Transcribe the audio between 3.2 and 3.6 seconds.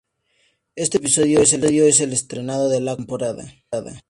temporada.